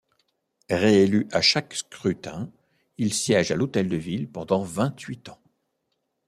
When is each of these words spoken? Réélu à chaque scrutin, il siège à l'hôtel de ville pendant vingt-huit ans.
Réélu 0.71 1.27
à 1.31 1.41
chaque 1.43 1.75
scrutin, 1.75 2.51
il 2.97 3.13
siège 3.13 3.51
à 3.51 3.55
l'hôtel 3.55 3.87
de 3.87 3.97
ville 3.97 4.27
pendant 4.27 4.63
vingt-huit 4.63 5.29
ans. 5.29 5.39